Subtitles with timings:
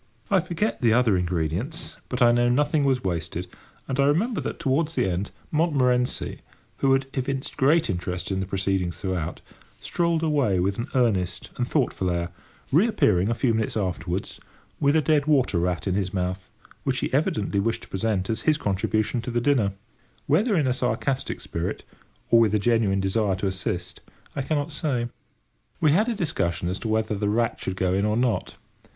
[0.31, 3.45] I forget the other ingredients, but I know nothing was wasted;
[3.87, 6.39] and I remember that, towards the end, Montmorency,
[6.77, 9.41] who had evinced great interest in the proceedings throughout,
[9.79, 12.31] strolled away with an earnest and thoughtful air,
[12.71, 14.39] reappearing, a few minutes afterwards,
[14.79, 16.49] with a dead water rat in his mouth,
[16.83, 19.71] which he evidently wished to present as his contribution to the dinner;
[20.25, 21.83] whether in a sarcastic spirit,
[22.31, 24.01] or with a genuine desire to assist,
[24.35, 25.09] I cannot say.
[25.79, 28.55] We had a discussion as to whether the rat should go in or not.